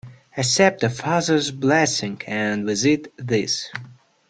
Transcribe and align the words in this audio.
Accept 0.35 0.81
a 0.81 0.89
father's 0.89 1.51
blessing, 1.51 2.19
and 2.25 2.65
with 2.65 2.83
it, 2.87 3.13
this. 3.17 3.69